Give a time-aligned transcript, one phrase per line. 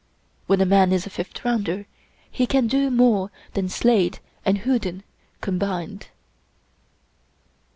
[0.47, 1.85] When a man is a "fifth rounder"
[2.31, 5.03] he can do more than Slade and Houdin
[5.41, 6.07] combined.